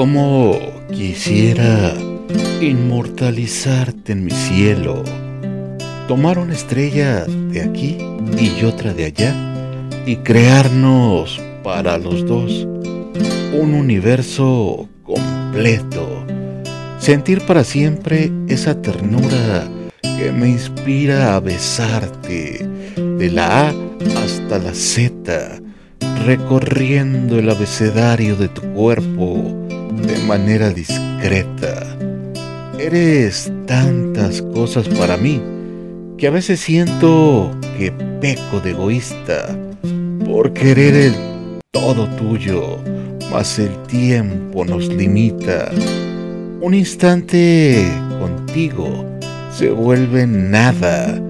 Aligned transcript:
Como 0.00 0.58
quisiera 0.90 1.92
inmortalizarte 2.62 4.12
en 4.12 4.24
mi 4.24 4.30
cielo, 4.30 5.04
tomar 6.08 6.38
una 6.38 6.54
estrella 6.54 7.26
de 7.26 7.60
aquí 7.60 7.98
y 8.38 8.64
otra 8.64 8.94
de 8.94 9.04
allá 9.04 9.34
y 10.06 10.16
crearnos 10.16 11.38
para 11.62 11.98
los 11.98 12.24
dos 12.24 12.66
un 13.52 13.74
universo 13.74 14.88
completo. 15.02 16.24
Sentir 16.98 17.42
para 17.42 17.62
siempre 17.62 18.32
esa 18.48 18.80
ternura 18.80 19.68
que 20.00 20.32
me 20.32 20.48
inspira 20.48 21.36
a 21.36 21.40
besarte 21.40 22.66
de 22.96 23.30
la 23.30 23.68
A 23.68 23.74
hasta 24.24 24.58
la 24.60 24.72
Z, 24.72 25.60
recorriendo 26.24 27.38
el 27.38 27.50
abecedario 27.50 28.34
de 28.36 28.48
tu 28.48 28.62
cuerpo 28.72 29.60
de 30.02 30.18
manera 30.26 30.70
discreta. 30.70 31.96
Eres 32.78 33.52
tantas 33.66 34.42
cosas 34.42 34.88
para 34.88 35.16
mí 35.16 35.40
que 36.16 36.26
a 36.26 36.30
veces 36.30 36.60
siento 36.60 37.50
que 37.78 37.92
peco 38.20 38.60
de 38.60 38.70
egoísta 38.70 39.56
por 40.24 40.52
querer 40.52 40.94
el 40.94 41.14
todo 41.70 42.06
tuyo, 42.16 42.78
mas 43.30 43.58
el 43.58 43.76
tiempo 43.84 44.64
nos 44.64 44.88
limita. 44.88 45.70
Un 46.60 46.74
instante 46.74 47.86
contigo 48.18 49.04
se 49.52 49.70
vuelve 49.70 50.26
nada 50.26 51.20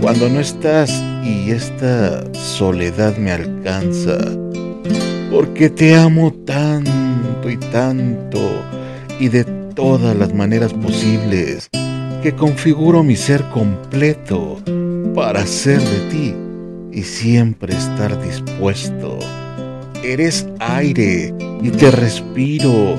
cuando 0.00 0.28
no 0.28 0.40
estás 0.40 0.90
y 1.24 1.50
esta 1.50 2.24
soledad 2.34 3.16
me 3.16 3.32
alcanza. 3.32 4.18
Porque 5.30 5.68
te 5.68 5.94
amo 5.94 6.32
tanto 6.46 6.97
y 7.46 7.56
tanto 7.56 8.40
y 9.20 9.28
de 9.28 9.44
todas 9.74 10.16
las 10.16 10.34
maneras 10.34 10.72
posibles 10.72 11.68
que 12.22 12.34
configuro 12.34 13.02
mi 13.04 13.16
ser 13.16 13.44
completo 13.50 14.58
para 15.14 15.46
ser 15.46 15.80
de 15.80 16.00
ti 16.10 16.34
y 16.92 17.02
siempre 17.02 17.74
estar 17.74 18.20
dispuesto. 18.22 19.18
Eres 20.02 20.46
aire 20.58 21.34
y 21.62 21.70
te 21.70 21.90
respiro, 21.90 22.96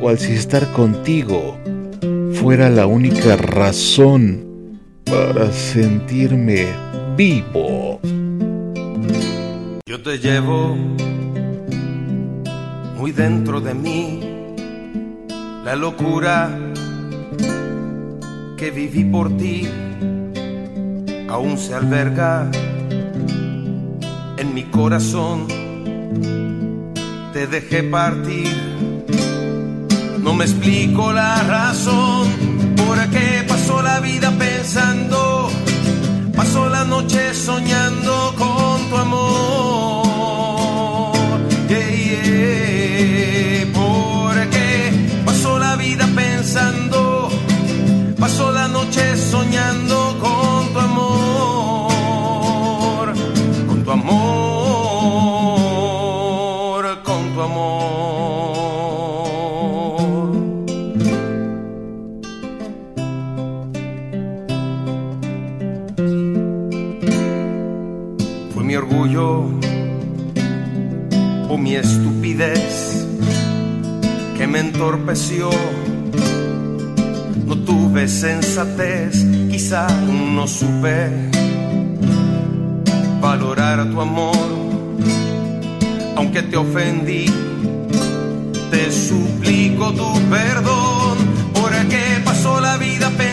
cual 0.00 0.18
si 0.18 0.32
estar 0.32 0.70
contigo 0.72 1.56
fuera 2.32 2.68
la 2.68 2.86
única 2.86 3.36
razón 3.36 4.44
para 5.04 5.50
sentirme 5.52 6.66
vivo. 7.16 8.00
Yo 9.86 10.02
te 10.02 10.18
llevo 10.18 10.76
muy 12.98 13.12
dentro 13.12 13.60
de 13.60 13.74
mí 13.74 14.20
la 15.64 15.76
locura 15.76 16.50
que 18.56 18.72
viví 18.72 19.04
por 19.04 19.36
ti 19.36 19.68
aún 21.28 21.56
se 21.58 21.74
alberga 21.74 22.50
en 24.36 24.52
mi 24.52 24.64
corazón. 24.64 25.46
Te 27.32 27.46
dejé 27.46 27.84
partir, 27.84 28.48
no 30.18 30.34
me 30.34 30.44
explico 30.44 31.12
la 31.12 31.42
razón 31.44 32.26
por 32.84 32.98
qué 33.10 33.44
pasó 33.46 33.80
la 33.80 34.00
vida 34.00 34.32
pensando, 34.32 35.48
pasó 36.34 36.68
la 36.68 36.84
noche 36.84 37.32
soñando 37.32 38.17
pensando, 46.14 47.28
pasó 48.18 48.52
la 48.52 48.68
noche 48.68 49.16
soñando 49.16 50.16
con 50.20 50.72
tu 50.72 50.78
amor, 50.78 51.94
con 53.66 53.82
tu 53.84 53.90
amor, 53.90 54.18
con 57.02 57.34
tu 57.34 57.42
amor. 57.42 57.88
Fue 68.54 68.62
mi 68.64 68.74
orgullo 68.76 69.44
o 71.48 71.56
mi 71.56 71.74
estupidez 71.74 73.06
que 74.36 74.46
me 74.46 74.60
entorpeció. 74.60 75.50
No 77.48 77.56
tuve 77.56 78.06
sensatez, 78.06 79.24
quizá 79.50 79.86
no 80.34 80.46
supe 80.46 81.08
valorar 83.22 83.90
tu 83.90 84.02
amor. 84.02 84.36
Aunque 86.14 86.42
te 86.42 86.58
ofendí, 86.58 87.24
te 88.70 88.92
suplico 88.92 89.94
tu 89.94 90.12
perdón. 90.28 91.16
Porque 91.54 92.20
pasó 92.22 92.60
la 92.60 92.76
vida 92.76 93.08
pensando, 93.16 93.27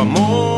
amor, 0.00 0.49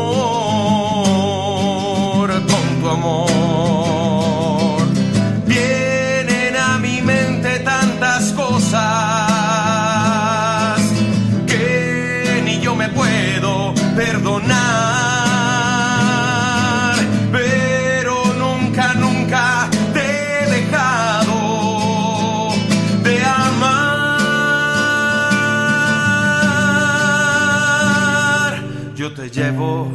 Yo 29.03 29.11
te 29.11 29.29
llevo 29.29 29.91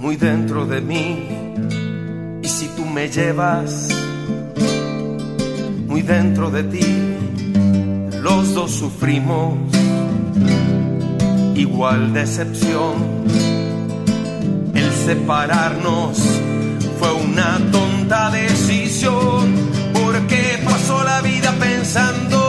muy 0.00 0.16
dentro 0.16 0.66
de 0.66 0.80
mí 0.80 1.28
y 2.42 2.48
si 2.48 2.66
tú 2.70 2.84
me 2.84 3.08
llevas 3.08 3.90
muy 5.86 6.02
dentro 6.02 6.50
de 6.50 6.64
ti, 6.64 6.84
los 8.20 8.54
dos 8.54 8.72
sufrimos 8.72 9.54
igual 11.54 12.12
decepción. 12.12 12.96
El 14.74 14.90
separarnos 14.90 16.18
fue 16.98 17.12
una 17.12 17.60
tonta 17.70 18.30
decisión 18.32 19.54
porque 19.92 20.58
pasó 20.64 21.04
la 21.04 21.20
vida 21.20 21.52
pensando 21.52 22.39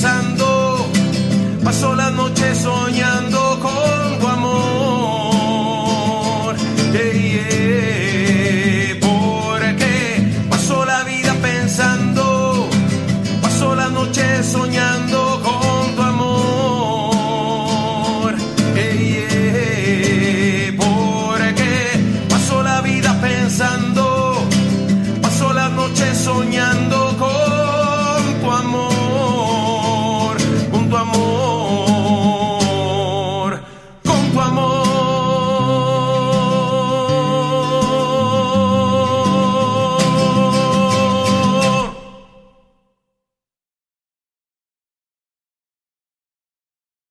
pensando 0.00 0.37